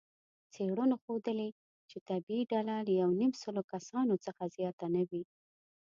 [0.53, 1.49] څېړنو ښودلې،
[1.89, 5.23] چې طبیعي ډله له یونیمسلو کسانو څخه زیاته نه وي.